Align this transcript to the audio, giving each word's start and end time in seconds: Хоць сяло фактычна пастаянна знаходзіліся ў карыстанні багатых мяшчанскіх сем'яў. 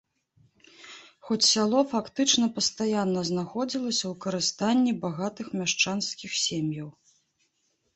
Хоць 1.29 1.47
сяло 1.49 1.79
фактычна 1.93 2.49
пастаянна 2.57 3.21
знаходзіліся 3.33 4.03
ў 4.11 4.25
карыстанні 4.27 4.99
багатых 5.09 5.47
мяшчанскіх 5.63 6.31
сем'яў. 6.51 6.89